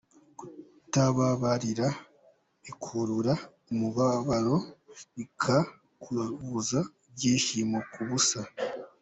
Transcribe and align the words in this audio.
Kutababarira 0.77 1.87
bikurura 2.63 3.33
umubabaro 3.71 4.55
bikakubuza 5.17 6.79
ibyishimo 7.09 7.77
ku 7.91 8.01
busa. 8.07 8.41